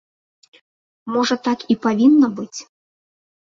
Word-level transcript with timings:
Можа, 1.15 1.35
так 1.49 1.59
і 1.75 1.77
павінна 1.85 2.27
быць? 2.41 2.59